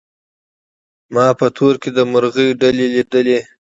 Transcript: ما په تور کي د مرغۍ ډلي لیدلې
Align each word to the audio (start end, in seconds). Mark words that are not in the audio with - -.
ما 1.13 1.25
په 1.39 1.47
تور 1.57 1.73
کي 1.81 1.89
د 1.93 1.99
مرغۍ 2.11 2.49
ډلي 2.61 2.87
لیدلې 2.95 3.39